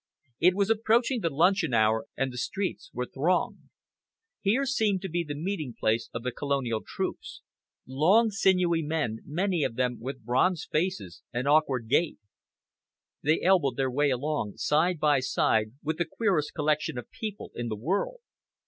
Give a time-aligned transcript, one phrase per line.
[0.39, 3.69] It was approaching the luncheon hour and the streets were thronged.
[4.41, 7.43] Here seemed to be the meeting place of the Colonial troops,
[7.85, 12.17] long, sinewy men, many of them, with bronzed faces and awkward gait.
[13.21, 17.67] They elbowed their way along, side by side with the queerest collection of people in
[17.67, 18.21] the world.